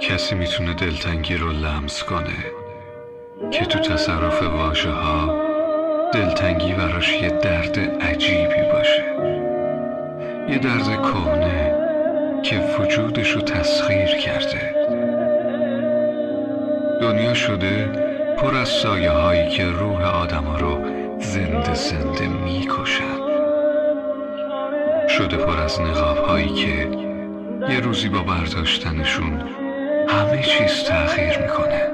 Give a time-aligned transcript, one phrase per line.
[0.00, 2.44] کسی می‌تونه دلتنگی رو لمس کنه
[3.50, 5.44] که تو تصرف واژه ها
[6.12, 9.04] دلتنگی براش یه درد عجیبی باشه؟
[10.48, 11.74] یه درد کهنه
[12.42, 14.74] که وجودش رو تسخیر کرده.
[17.00, 18.03] دنیا شده
[18.44, 20.78] پر از سایه هایی که روح آدم رو
[21.20, 23.18] زنده زنده می‌کشن
[25.08, 26.88] شده پر از نقاب هایی که
[27.68, 29.42] یه روزی با برداشتنشون
[30.08, 31.90] همه چیز تغییر می‌کنه.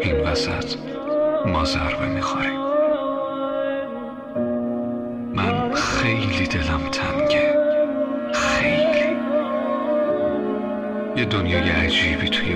[0.00, 0.74] این وسط
[1.46, 2.60] ما ضربه می‌خوریم.
[5.34, 7.54] من خیلی دلم تنگه.
[8.32, 9.16] خیلی.
[11.16, 12.54] یه دنیای عجیبی توی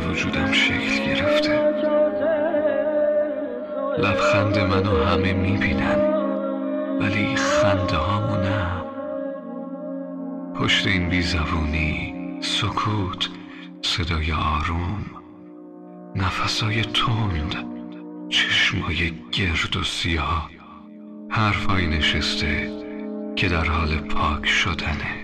[4.67, 5.99] منو همه می‌بینن.
[7.01, 8.85] ولی خنده هامو نه.
[10.55, 13.29] پشت این بیزبونی سکوت
[13.83, 15.05] صدای آروم
[16.17, 17.55] نفسای تند
[18.29, 20.51] چشمای گرد و سیاه.
[21.31, 22.71] حرفای نشسته
[23.37, 25.24] که در حال پاک شدنه.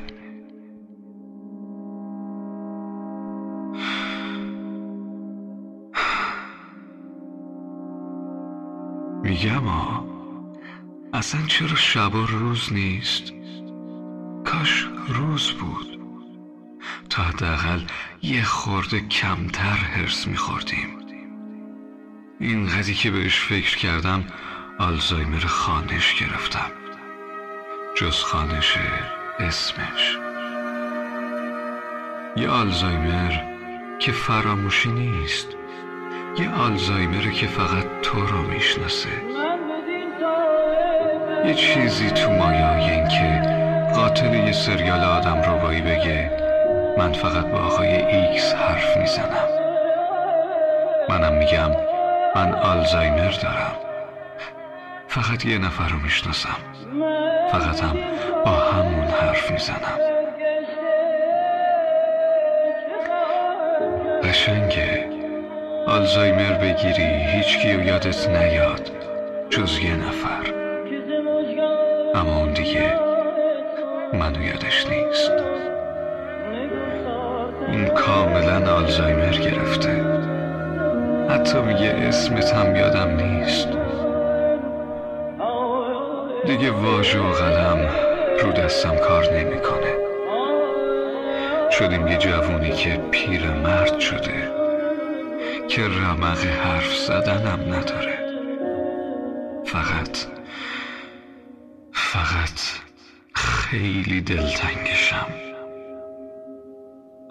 [9.41, 10.01] میگم آ
[11.13, 13.33] اصلا چرا شب و روز نیست؟
[14.45, 16.01] کاش روز بود.
[17.11, 17.81] تا حداقل
[18.23, 20.89] یه خورده کمتر هرس میخوردیم.
[22.41, 24.25] اینقدری که بهش فکر کردم
[24.79, 26.71] آلزایمر خانش گرفتم.
[27.97, 28.77] جز خانش
[29.39, 30.19] اسمش.
[32.37, 33.33] یه آلزایمر
[33.99, 35.49] که فراموشی نیست.
[36.39, 39.09] یه آلزایمر که فقط تو رو می‌شناسه.
[41.45, 43.43] یه چیزی تو مایه‌های این که
[43.95, 46.31] قاتل یه سریال آدم‌ربایی بگه
[46.99, 49.49] من فقط با آقای ایکس حرف می‌زنم.
[51.09, 51.71] منم میگم
[52.35, 53.73] من آلزایمر دارم.
[55.09, 56.57] فقط یه نفر رو می‌شناسم.
[57.53, 57.97] فقط هم
[58.45, 60.10] با همون حرف می‌زنم.
[66.11, 68.91] آلزایمر بگیری هیچ کیو یادت نیاد.
[69.51, 70.55] جز یه نفر.
[72.15, 72.93] اما اون دیگه
[74.13, 75.33] منو یادش نیست.
[77.69, 80.05] اون کاملا آلزایمر گرفته.
[81.29, 83.69] حتی میگه اسمت هم یادم نیست.
[86.47, 87.89] دیگه واژه و قلم
[88.43, 89.95] رو دستم کار نمی‌کنه.
[91.71, 94.60] شدیم یه جوونی که پیر مرد شده.
[95.71, 98.19] که رمق حرف زدنم نداره.
[99.67, 100.19] فقط
[101.93, 102.61] فقط
[103.35, 105.27] خیلی دلتنگشم.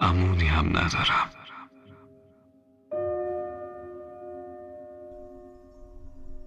[0.00, 1.30] امونی هم ندارم.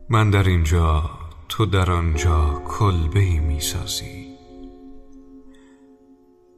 [0.09, 1.03] من در اینجا
[1.49, 4.37] تو در آنجا کلبه ای می سازی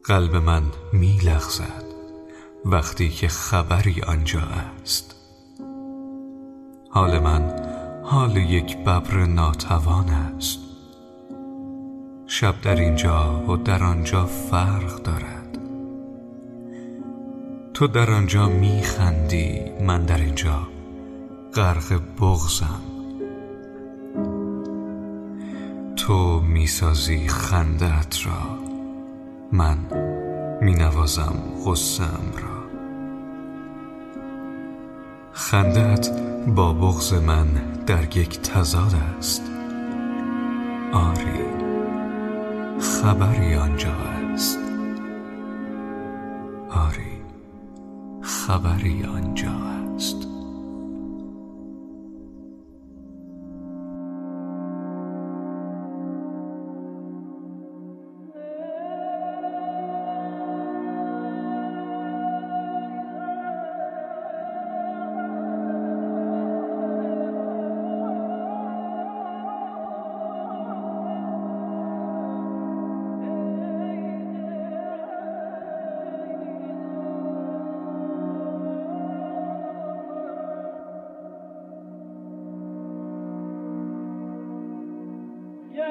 [0.03, 0.63] قلب من
[0.93, 1.85] می لغزد
[2.65, 4.41] وقتی که خبری آنجا
[4.83, 5.14] است.
[6.95, 7.53] حال من
[8.03, 10.59] حال یک ببر ناتوان است.
[12.27, 15.57] شب در اینجا و در آنجا فرق دارد.
[17.73, 20.67] تو در آنجا میخندی من در اینجا
[21.53, 22.81] غرق بغزم
[25.95, 28.59] تو می‌سازی خندت را
[29.51, 29.77] من
[30.61, 31.35] مینوازم
[31.65, 32.54] غصم را.
[35.37, 36.09] خندت
[36.47, 37.47] با بغز من
[37.87, 39.41] در یک تضاد است.
[40.93, 41.45] آری
[42.79, 43.93] خبری آنجا
[44.33, 44.59] است.
[46.69, 47.21] آری
[48.21, 49.51] خبری آنجا
[49.95, 50.34] است.